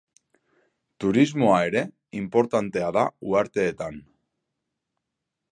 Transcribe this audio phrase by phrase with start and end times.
[1.03, 1.83] Turismoa ere
[2.21, 4.03] inportantea da uharteetan.